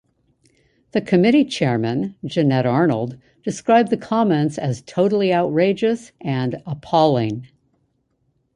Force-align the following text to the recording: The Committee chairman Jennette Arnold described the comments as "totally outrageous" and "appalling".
The 0.93 1.01
Committee 1.01 1.45
chairman 1.45 2.15
Jennette 2.25 2.65
Arnold 2.65 3.19
described 3.43 3.91
the 3.91 3.97
comments 3.97 4.57
as 4.57 4.81
"totally 4.81 5.31
outrageous" 5.31 6.11
and 6.19 6.55
"appalling". 6.65 7.49